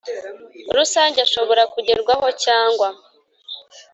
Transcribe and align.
rusange 0.75 1.17
ashobora 1.25 1.63
kugerwaho 1.73 2.27
cyangwa 2.43 2.87